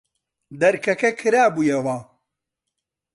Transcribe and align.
دەرکەکە 0.61 1.09
کرابوویەوە. 1.19 1.97